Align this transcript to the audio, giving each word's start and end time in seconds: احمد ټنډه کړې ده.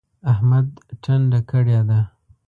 احمد 0.31 0.67
ټنډه 1.03 1.39
کړې 1.49 1.79
ده. 1.89 1.99